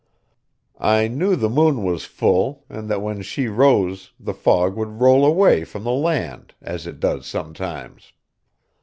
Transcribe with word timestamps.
I 0.79 1.07
knew 1.07 1.35
the 1.35 1.47
moon 1.47 1.83
was 1.83 2.05
full, 2.05 2.65
and 2.69 2.89
that 2.89 3.03
when 3.03 3.21
she 3.21 3.47
rose 3.47 4.13
the 4.19 4.33
fog 4.33 4.75
would 4.75 4.99
roll 4.99 5.23
away 5.23 5.63
from 5.63 5.83
the 5.83 5.91
land, 5.91 6.55
as 6.59 6.87
it 6.87 6.99
does 6.99 7.27
sometimes. 7.27 8.11